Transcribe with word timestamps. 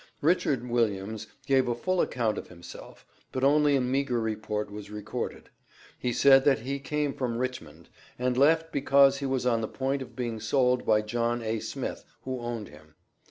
Richard 0.21 0.67
Williams 0.67 1.27
gave 1.45 1.67
a 1.67 1.75
full 1.75 2.01
account 2.01 2.39
of 2.39 2.47
himself, 2.47 3.05
but 3.31 3.43
only 3.43 3.75
a 3.75 3.81
meagre 3.81 4.19
report 4.19 4.71
was 4.71 4.89
recorded. 4.89 5.51
He 5.99 6.11
said 6.11 6.43
that 6.43 6.61
he 6.61 6.79
came 6.79 7.13
from 7.13 7.37
Richmond, 7.37 7.87
and 8.17 8.35
left 8.35 8.71
because 8.71 9.19
he 9.19 9.27
was 9.27 9.45
on 9.45 9.61
the 9.61 9.67
point 9.67 10.01
of 10.01 10.15
being 10.15 10.39
sold 10.39 10.87
by 10.87 11.03
John 11.03 11.43
A. 11.43 11.59
Smith, 11.59 12.03
who 12.23 12.39
owned 12.39 12.69
him. 12.69 12.95